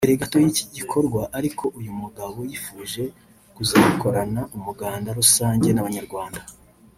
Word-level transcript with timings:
mbere 0.03 0.21
gato 0.21 0.37
y’iki 0.43 0.65
gikorwa 0.77 1.21
ariko 1.37 1.63
uyu 1.79 1.91
mugabo 2.01 2.37
yifuje 2.49 3.03
kuzakorana 3.55 4.41
umuganda 4.57 5.09
rusange 5.19 5.67
n’abanyarwanda 5.71 6.41